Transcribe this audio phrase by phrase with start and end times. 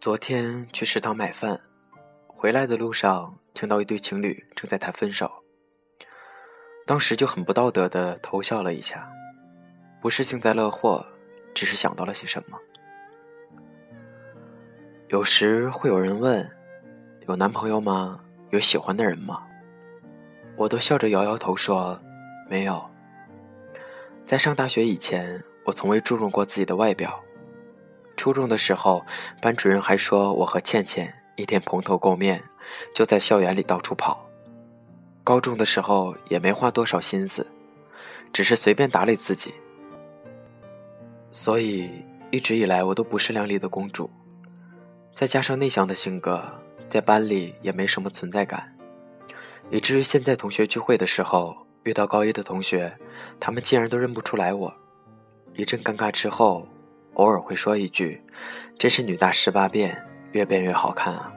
[0.00, 1.60] 昨天去食堂买饭，
[2.26, 5.30] 回来的路上听到一对情侣正在谈分手，
[6.86, 9.06] 当时就很不道德的偷笑了一下，
[10.00, 11.04] 不是幸灾乐祸，
[11.52, 12.58] 只是想到了些什么。
[15.08, 16.50] 有时会有人问
[17.28, 18.18] ：“有男朋友吗？
[18.48, 19.46] 有喜欢的人吗？”
[20.56, 22.00] 我都笑着摇摇头说
[22.48, 22.82] ：“没有。”
[24.24, 27.22] 在上大学以前，我从未注重过自己的外表。
[28.20, 29.02] 初中的时候，
[29.40, 32.44] 班主任还说我和倩倩一天蓬头垢面，
[32.94, 34.28] 就在校园里到处跑。
[35.24, 37.50] 高中的时候也没花多少心思，
[38.30, 39.54] 只是随便打理自己。
[41.32, 41.90] 所以
[42.30, 44.10] 一直以来我都不是靓丽的公主，
[45.14, 46.44] 再加上内向的性格，
[46.90, 48.76] 在班里也没什么存在感，
[49.70, 52.94] 以至于现在同学聚会的时候遇到高一的同学，
[53.40, 54.74] 他们竟然都认不出来我。
[55.54, 56.68] 一阵尴尬之后。
[57.14, 58.22] 偶尔会说一句
[58.78, 59.96] ：“真是女大十八变，
[60.32, 61.32] 越变越好看啊。”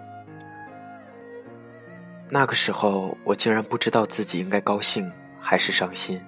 [2.29, 6.19] 那个时候，我竟然不知道自己应该高兴还是伤心。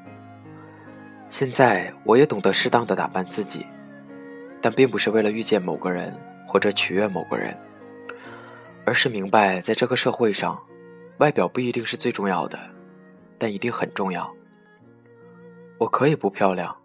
[1.29, 3.65] 现在，我也懂得适当的打扮自己，
[4.61, 6.13] 但并不是为了遇见某个人
[6.47, 7.57] 或者取悦某个人，
[8.85, 10.61] 而是明白，在这个社会上，
[11.17, 12.59] 外表不一定是最重要的，
[13.39, 14.31] 但一定很重要。
[15.79, 16.75] 我可以不漂亮。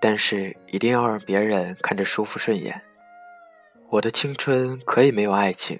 [0.00, 2.80] 但是一定要让别人看着舒服顺眼。
[3.90, 5.78] 我的青春可以没有爱情，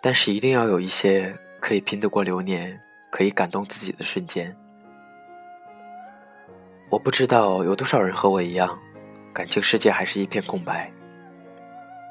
[0.00, 2.80] 但是一定要有一些可以拼得过流年、
[3.10, 4.56] 可以感动自己的瞬间。
[6.88, 8.78] 我不知道有多少人和我一样，
[9.34, 10.90] 感情世界还是一片空白。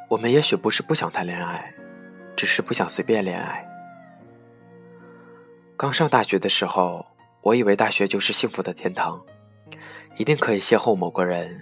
[0.10, 1.74] 我们也许不是不想谈恋爱，
[2.36, 3.66] 只是不想随便恋爱。
[5.78, 7.06] 刚上大学的时候，
[7.42, 9.20] 我以为大学就是幸福的天堂。
[10.18, 11.62] 一定可以邂逅某个人，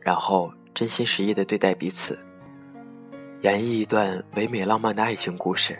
[0.00, 2.16] 然后真心实意的对待彼此，
[3.42, 5.76] 演绎一段唯美浪漫的爱情故事。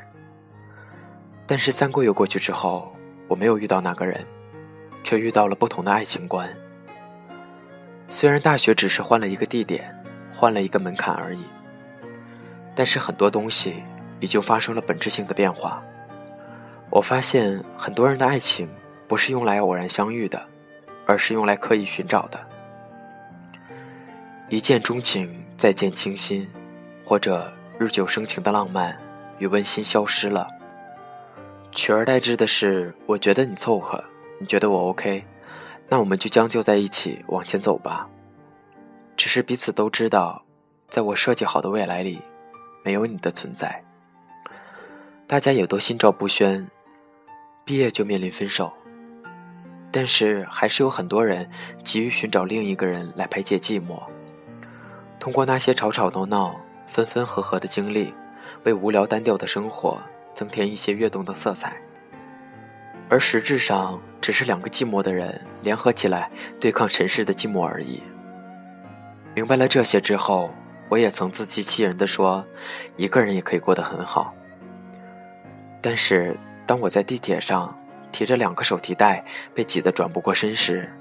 [1.46, 2.92] 但是三个月过去之后，
[3.28, 4.26] 我没有遇到那个人，
[5.04, 6.52] 却遇到了不同的爱情观。
[8.08, 9.94] 虽然大学只是换了一个地点，
[10.34, 11.44] 换了一个门槛而已，
[12.74, 13.82] 但是很多东西
[14.18, 15.80] 已经发生了本质性的变化。
[16.90, 18.68] 我发现很多人的爱情
[19.06, 20.42] 不是用来偶然相遇的。
[21.08, 22.38] 而是用来刻意寻找的，
[24.50, 26.46] 一见钟情，再见倾心，
[27.02, 28.94] 或者日久生情的浪漫
[29.38, 30.46] 与温馨消失了，
[31.72, 34.04] 取而代之的是，我觉得你凑合，
[34.38, 35.24] 你觉得我 OK，
[35.88, 38.06] 那我们就将就在一起往前走吧。
[39.16, 40.44] 只是彼此都知道，
[40.90, 42.20] 在我设计好的未来里，
[42.84, 43.82] 没有你的存在。
[45.26, 46.68] 大家也都心照不宣，
[47.64, 48.70] 毕业就面临分手。
[49.90, 51.48] 但是还是有很多人
[51.82, 54.02] 急于寻找另一个人来排解寂寞，
[55.18, 58.12] 通过那些吵吵闹闹、分分合合的经历，
[58.64, 59.98] 为无聊单调的生活
[60.34, 61.74] 增添一些跃动的色彩。
[63.08, 68.02] 而实质上，只是两个寂寞的人联合起来对抗尘世的寂寞而已。
[69.34, 70.50] 明白了这些之后，
[70.90, 72.44] 我也曾自欺欺人的说，
[72.96, 74.34] 一个人也可以过得很好。
[75.80, 77.74] 但是当我在地铁上。
[78.18, 79.24] 提着两个手提袋，
[79.54, 80.92] 被挤得转不过身时，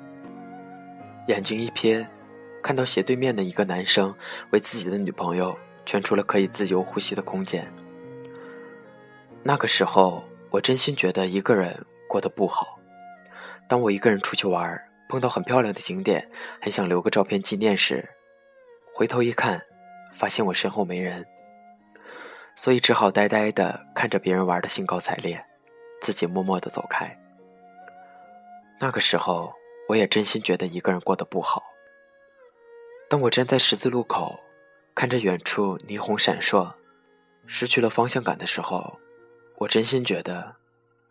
[1.28, 2.06] 眼睛一瞥，
[2.62, 4.14] 看到斜对面的一个男生
[4.52, 7.68] 为自己的女朋友圈出了可以自由呼吸的空间。
[9.42, 11.76] 那个时候，我真心觉得一个人
[12.08, 12.78] 过得不好。
[13.68, 14.80] 当我一个人出去玩，
[15.10, 16.30] 碰到很漂亮的景点，
[16.62, 18.08] 很想留个照片纪念时，
[18.94, 19.60] 回头一看，
[20.14, 21.26] 发现我身后没人，
[22.56, 25.44] 所以只好呆呆地看着别人玩的兴高采烈。
[26.02, 27.18] 自己默默地走开。
[28.80, 29.54] 那个时候，
[29.90, 31.64] 我也真心觉得一个人过得不好。
[33.10, 34.40] 当我站在十字路口，
[34.94, 36.74] 看着远处霓虹闪烁，
[37.46, 39.00] 失去了方向感的时候，
[39.60, 40.56] 我真心觉得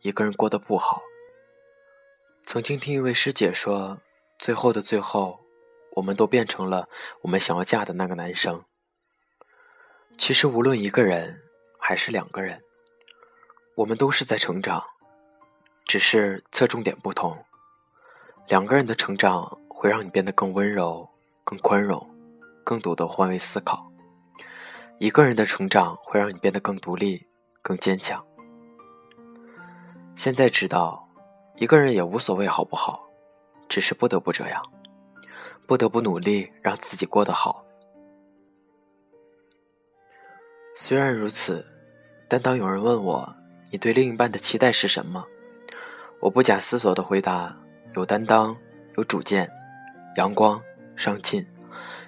[0.02, 1.02] 一个人过得不好。
[2.44, 3.98] 曾经听一位师姐说，
[4.38, 5.40] 最后的最后，
[5.94, 6.88] 我们都变成了
[7.22, 8.62] 我们想要嫁的那个男生。
[10.18, 11.42] 其实，无论一个人
[11.78, 12.62] 还是两个人。
[13.76, 14.82] 我们都是在成长，
[15.84, 17.37] 只是侧重点不同。
[18.49, 21.06] 两个人的成长会让你变得更温柔、
[21.44, 22.08] 更宽容、
[22.64, 23.87] 更懂得换位思考；
[24.99, 27.26] 一个人的成长会让你变得更独立、
[27.61, 28.25] 更坚强。
[30.14, 31.06] 现在知道，
[31.56, 33.06] 一个人也无所谓好不好，
[33.69, 34.64] 只是不得不这样，
[35.67, 37.62] 不得不努力让自己过得好。
[40.75, 41.67] 虽然如此，
[42.26, 43.37] 但当有人问我，
[43.70, 45.24] 你对另一半的期待是什么？
[46.20, 47.54] 我不假思索的回答：
[47.94, 48.56] 有担当，
[48.96, 49.50] 有主见，
[50.16, 50.60] 阳光、
[50.94, 51.46] 上进、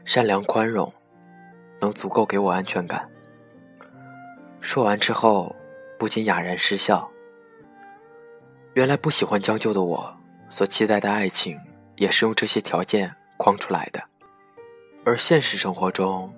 [0.04, 0.92] 善良、宽容，
[1.80, 3.08] 能足够给我安全感。
[4.60, 5.54] 说完之后，
[5.98, 7.10] 不禁哑然失笑。
[8.74, 10.16] 原来不喜欢将就的我，
[10.48, 11.58] 所期待的爱情，
[11.96, 14.02] 也是用这些条件框出来的。
[15.04, 16.32] 而现实生活中，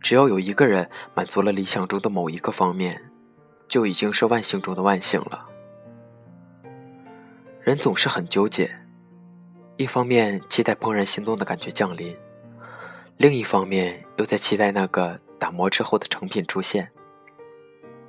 [0.00, 3.07] 只要有一个人满足了理想中的某一个方面，
[3.68, 5.46] 就已经是万幸中的万幸了。
[7.60, 8.74] 人总是很纠结，
[9.76, 12.16] 一方面期待怦然心动的感觉降临，
[13.18, 16.90] 另一方面又在期待那个打磨之后的成品出现。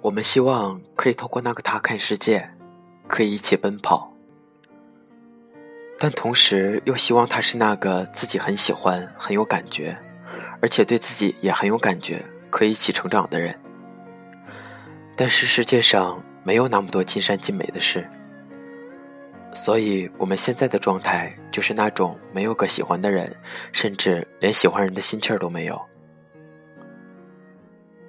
[0.01, 2.49] 我们希望可以透过那个他看世界，
[3.05, 4.13] 可以一起奔跑，
[5.97, 9.97] 但同时又希望他是那个自己很喜欢、很有感觉，
[10.61, 13.58] 而且对自己也很有感觉，可以一起成长的人。
[15.19, 18.09] 但是世界上没有那么多尽善尽美的事。
[19.53, 23.35] 所以，我们现在的状态就是那种没有个喜欢的人，
[23.73, 25.77] 甚至连喜欢人的心气儿都没有。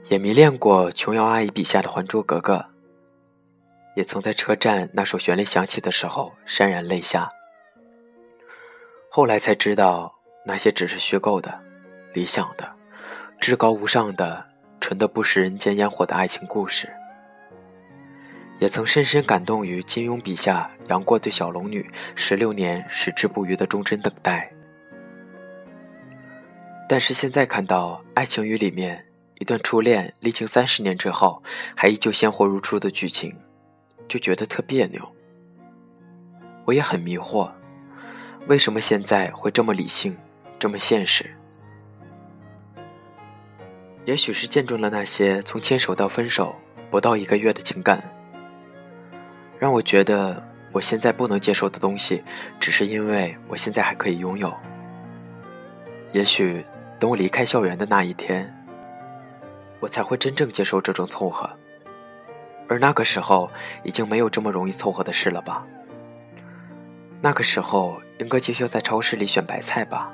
[0.08, 2.54] 也迷恋过琼瑶阿姨笔下的《还珠格格》，
[3.96, 7.28] 也曾在车站那首旋律响起的时候潸然泪下。
[9.10, 10.14] 后来才知道，
[10.46, 11.60] 那些只是虚构的、
[12.14, 12.70] 理想的、
[13.40, 14.46] 至高无上的、
[14.78, 16.88] 纯的不食人间烟火的爱情故事。
[18.60, 24.52] 也曾深深感动于金庸笔下杨过对小龙女十六年矢志不渝的忠贞等待，
[26.86, 29.06] 但是现在看到《爱情语》里面
[29.38, 31.42] 一段初恋历经三十年之后
[31.74, 33.34] 还依旧鲜活如初的剧情，
[34.06, 35.10] 就觉得特别扭。
[36.66, 37.50] 我也很迷惑，
[38.46, 40.14] 为什么现在会这么理性，
[40.58, 41.34] 这么现实？
[44.04, 46.54] 也许是见证了那些从牵手到分手
[46.90, 48.19] 不到一个月的情感。
[49.60, 50.42] 让我觉得
[50.72, 52.24] 我现在不能接受的东西，
[52.58, 54.50] 只是因为我现在还可以拥有。
[56.12, 56.64] 也许
[56.98, 58.50] 等我离开校园的那一天，
[59.78, 61.48] 我才会真正接受这种凑合。
[62.68, 63.50] 而那个时候，
[63.84, 65.62] 已经没有这么容易凑合的事了吧？
[67.20, 70.10] 那个时候，应该就像在超市里选白菜吧？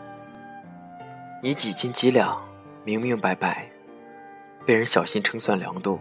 [1.40, 2.36] 你几斤几两，
[2.82, 3.68] 明明白白，
[4.66, 6.00] 被人小心称算量度。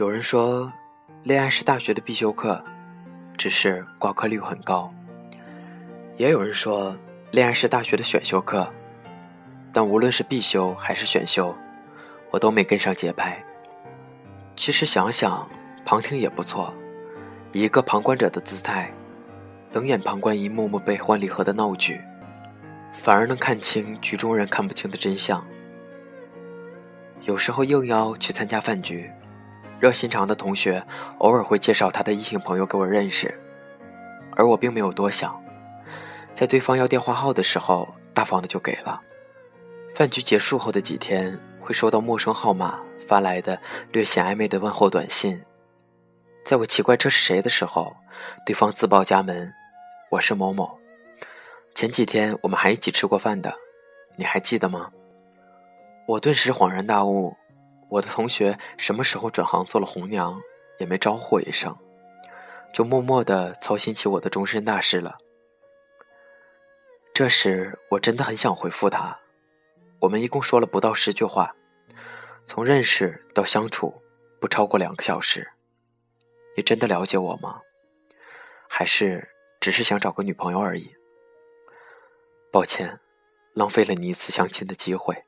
[0.00, 0.72] 有人说，
[1.24, 2.64] 恋爱是大学的必修课，
[3.36, 4.90] 只是挂科率很高。
[6.16, 6.96] 也有人说，
[7.32, 8.66] 恋爱是大学的选修课，
[9.74, 11.54] 但无论是必修还是选修，
[12.30, 13.44] 我都没跟上节拍。
[14.56, 15.46] 其实想想，
[15.84, 16.72] 旁听也不错，
[17.52, 18.90] 以一个旁观者的姿态，
[19.74, 22.00] 冷眼旁观一幕幕悲欢离合的闹剧，
[22.94, 25.46] 反而能看清局中人看不清的真相。
[27.24, 29.10] 有时候应邀去参加饭局。
[29.80, 30.84] 热心肠的同学
[31.18, 33.34] 偶尔会介绍他的异性朋友给我认识，
[34.36, 35.42] 而我并没有多想，
[36.34, 39.00] 在对方要电话号的时候，大方的就给了。
[39.94, 42.78] 饭局结束后的几天，会收到陌生号码
[43.08, 43.58] 发来的
[43.90, 45.42] 略显暧昧的问候短信，
[46.44, 47.96] 在我奇怪这是谁的时候，
[48.44, 49.50] 对方自报家门
[50.12, 50.78] ：“我是某某，
[51.74, 53.54] 前几天我们还一起吃过饭的，
[54.16, 54.90] 你还记得吗？”
[56.06, 57.34] 我顿时恍然大悟。
[57.90, 60.40] 我的同学什么时候转行做了红娘，
[60.78, 61.76] 也没招呼我一声，
[62.72, 65.18] 就默默地操心起我的终身大事了。
[67.12, 69.18] 这时我真的很想回复他，
[69.98, 71.54] 我们一共说了不到十句话，
[72.44, 74.00] 从认识到相处
[74.40, 75.50] 不超过两个小时。
[76.56, 77.60] 你真的了解我吗？
[78.68, 79.28] 还是
[79.60, 80.94] 只是想找个女朋友而已？
[82.52, 83.00] 抱歉，
[83.52, 85.24] 浪费了你一次相亲的机会。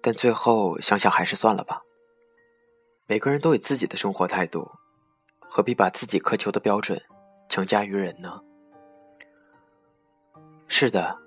[0.00, 1.82] 但最后想想还是算了吧。
[3.06, 4.70] 每个人都有自己的生活态度，
[5.40, 7.00] 何必把自己苛求的标准
[7.48, 8.40] 强加于人呢？
[10.68, 11.18] 是的，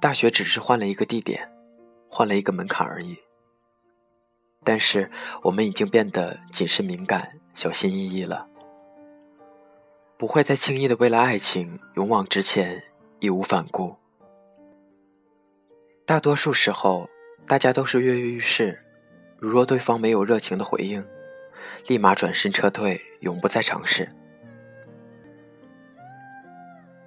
[0.00, 1.50] 大学只是换了一个地点，
[2.10, 3.16] 换了一个门槛而已。
[4.64, 5.10] 但是
[5.42, 8.46] 我们已经变得谨慎敏感、小心翼翼了，
[10.16, 12.82] 不会再轻易的为了爱情勇往直前、
[13.20, 13.96] 义无反顾。
[16.04, 17.08] 大多数时候。
[17.48, 18.78] 大家都是跃跃欲试，
[19.38, 21.02] 如若对方没有热情的回应，
[21.86, 24.06] 立马转身撤退，永不再尝试。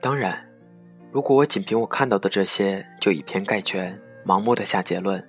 [0.02, 0.50] 当然，
[1.12, 5.24] 如果我仅凭我看到的这些就以偏概全、盲目的下结论，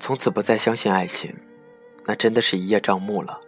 [0.00, 1.36] 从此不再相信爱情，
[2.06, 3.38] 那真的是一叶障目了。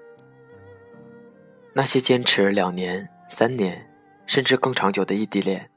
[1.72, 3.90] 那些坚持两年、三年，
[4.26, 5.70] 甚至更长久的异地恋，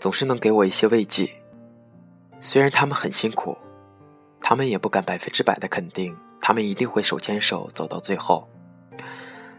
[0.00, 1.30] 总是能给我一些慰藉，
[2.40, 3.54] 虽然他们很辛苦。
[4.40, 8.48] 他们也不敢百分之百的肯定，他们一定会手牵手走到最后。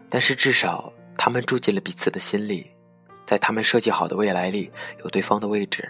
[0.08, 2.70] 但是至少，他们住进了彼此的心里，
[3.24, 4.70] 在他们设计好的未来里
[5.04, 5.88] 有对方的位置。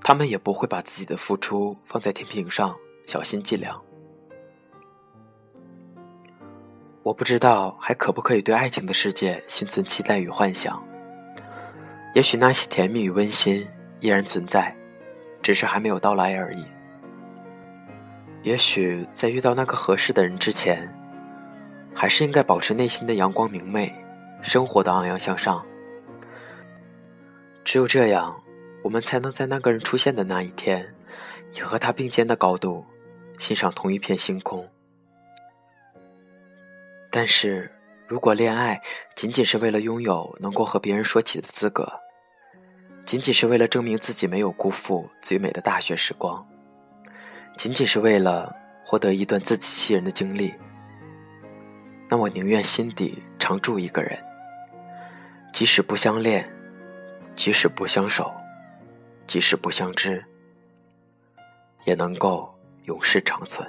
[0.00, 2.74] 他们也不会把自己的付出放在天平上，
[3.06, 3.82] 小心计量。
[7.02, 10.80] 我不知道还可不可以对爱情的世界心存期待与幻想。
[12.14, 13.66] 也许那些甜蜜与温馨
[14.00, 14.74] 依然存在，
[15.42, 16.64] 只是还没有到来而已。
[18.48, 20.90] 也许在遇到那个合适的人之前，
[21.94, 23.94] 还是应该保持内心的阳光明媚，
[24.40, 25.62] 生活的昂扬向上。
[27.62, 28.42] 只有这样，
[28.82, 30.94] 我们才能在那个人出现的那一天，
[31.54, 32.86] 以和他并肩的高度，
[33.36, 34.66] 欣赏同一片星空。
[37.10, 37.70] 但是，
[38.06, 38.80] 如果恋爱
[39.14, 41.86] 仅仅是为了拥有能够和别人说起的资格，
[43.04, 46.48] 仅仅是为了证明自己没有辜负最美的大学时光，
[47.58, 50.54] 仅仅是为了获得一段自欺欺人的经历，
[52.08, 54.16] 那我宁愿心底常住一个人，
[55.52, 56.48] 即使不相恋，
[57.34, 58.32] 即使不相守，
[59.26, 60.24] 即使不相知，
[61.84, 63.68] 也能够永世长存。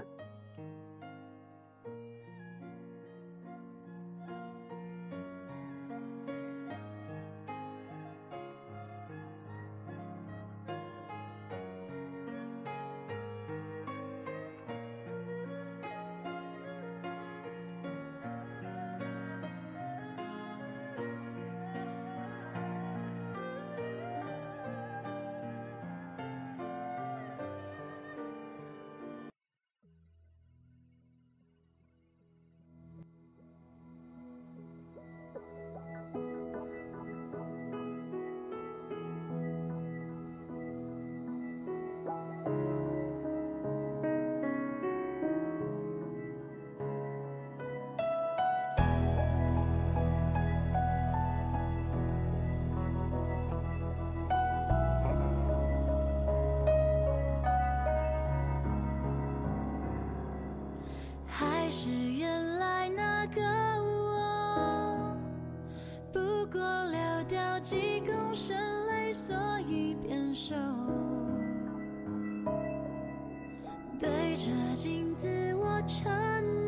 [74.80, 76.10] 镜子我承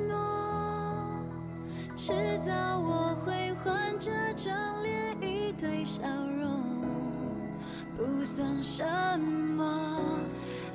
[0.10, 0.18] 诺，
[1.96, 2.12] 迟
[2.46, 6.02] 早我会换这张脸，一堆笑
[6.38, 6.62] 容，
[7.96, 8.84] 不算什
[9.18, 10.20] 么，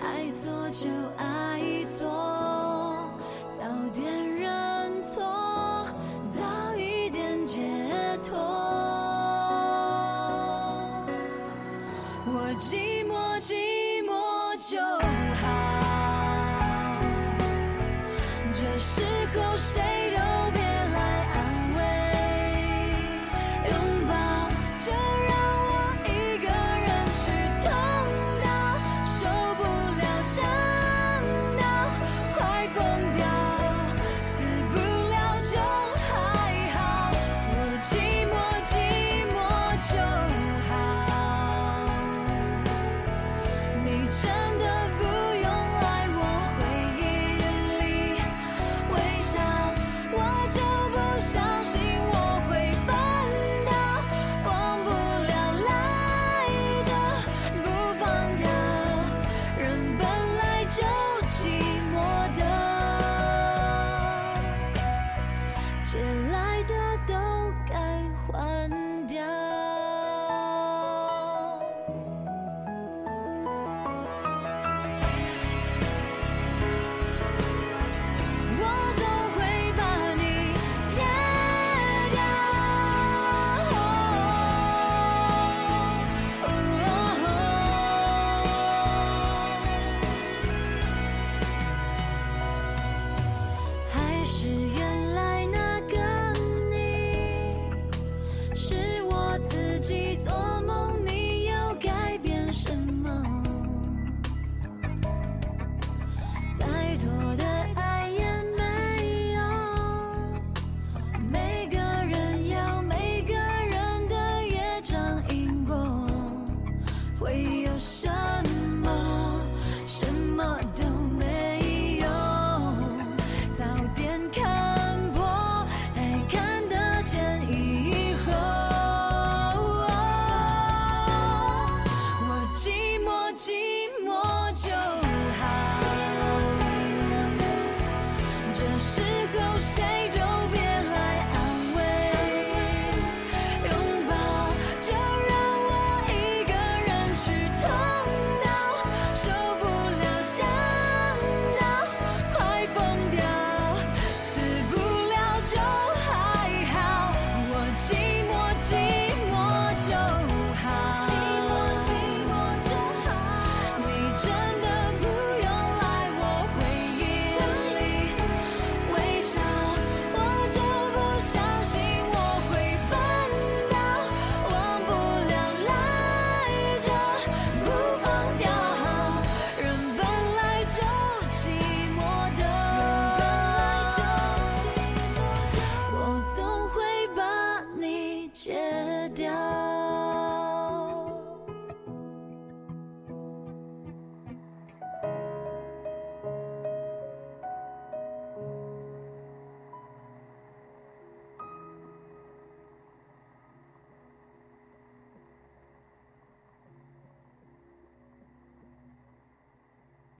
[0.01, 0.89] 爱错就
[1.19, 2.86] 爱错。
[19.37, 20.06] go say